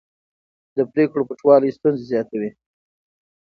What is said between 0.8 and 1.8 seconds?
پرېکړو پټوالی